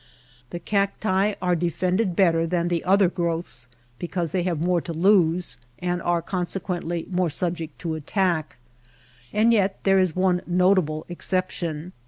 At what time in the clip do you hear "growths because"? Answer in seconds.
3.07-4.31